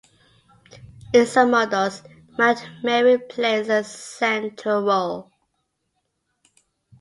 In 1.13 1.27
some 1.27 1.51
models, 1.51 2.01
Mount 2.35 2.67
Meru 2.81 3.19
plays 3.19 3.69
a 3.69 3.83
central 3.83 4.81
role. 4.81 5.31